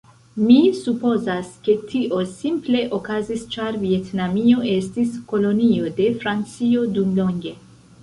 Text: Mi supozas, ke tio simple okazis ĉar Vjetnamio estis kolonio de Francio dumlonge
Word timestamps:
Mi 0.43 0.55
supozas, 0.77 1.51
ke 1.67 1.75
tio 1.91 2.23
simple 2.31 2.81
okazis 2.99 3.45
ĉar 3.57 3.79
Vjetnamio 3.85 4.67
estis 4.75 5.15
kolonio 5.31 5.97
de 6.03 6.13
Francio 6.25 6.93
dumlonge 7.01 7.59